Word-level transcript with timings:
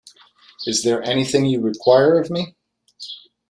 Is 0.65 0.81
there 0.81 1.03
anything 1.07 1.43
that 1.43 1.49
you 1.49 1.61
require 1.61 2.17
of 2.19 2.31
me? 2.31 2.55